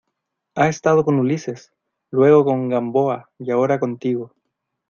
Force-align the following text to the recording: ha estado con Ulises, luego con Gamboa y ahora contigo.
ha 0.55 0.67
estado 0.67 1.05
con 1.05 1.19
Ulises, 1.19 1.71
luego 2.09 2.43
con 2.43 2.69
Gamboa 2.69 3.29
y 3.37 3.51
ahora 3.51 3.79
contigo. 3.79 4.33